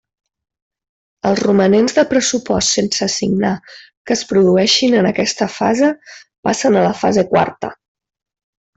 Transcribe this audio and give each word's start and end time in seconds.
Els 1.31 1.41
romanents 1.47 1.95
de 1.97 2.05
pressupost 2.13 2.79
sense 2.79 3.03
assignar 3.09 3.53
que 3.83 4.17
es 4.19 4.25
produeixin 4.33 4.99
en 5.03 5.11
aquesta 5.13 5.51
fase 5.61 5.95
passen 6.51 6.79
a 6.83 6.91
la 6.91 6.99
fase 7.07 7.29
quarta. 7.37 7.77